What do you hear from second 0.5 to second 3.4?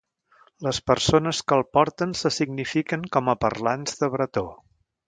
Les persones que el porten se signifiquen com